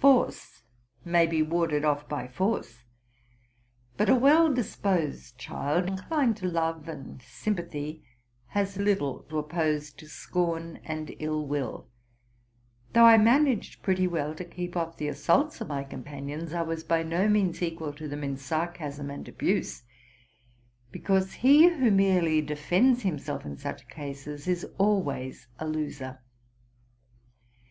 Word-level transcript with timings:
Foree 0.00 0.34
may 1.04 1.26
be 1.26 1.42
warded 1.42 1.84
off 1.84 2.08
by 2.08 2.26
force; 2.26 2.84
but 3.98 4.08
a 4.08 4.14
well 4.14 4.50
disposed 4.50 5.36
child, 5.36 5.86
inclined 5.86 6.38
to 6.38 6.48
love 6.48 6.88
and 6.88 7.20
sympathy, 7.20 8.02
has 8.46 8.78
little 8.78 9.24
to 9.24 9.36
oppose 9.36 9.92
to 9.92 10.06
scorn 10.08 10.80
and 10.84 11.14
ill 11.18 11.46
will. 11.46 11.86
Though 12.94 13.04
I 13.04 13.18
managed 13.18 13.82
pretty 13.82 14.06
well 14.08 14.34
to 14.36 14.44
keep 14.46 14.74
off 14.74 14.96
the 14.96 15.08
assaults 15.08 15.60
of 15.60 15.68
my 15.68 15.84
companions, 15.84 16.54
I 16.54 16.62
was 16.62 16.82
by 16.82 17.02
no 17.02 17.28
means 17.28 17.60
equal 17.60 17.92
to 17.92 18.08
them 18.08 18.24
in 18.24 18.38
sarcasm 18.38 19.10
and 19.10 19.28
abuse; 19.28 19.82
because 20.92 21.34
he 21.34 21.68
who 21.68 21.90
merely 21.90 22.40
defends 22.40 23.02
himself 23.02 23.44
in 23.44 23.58
such 23.58 23.86
cases 23.88 24.48
is 24.48 24.64
always 24.78 25.46
a 25.58 25.68
loser. 25.68 26.20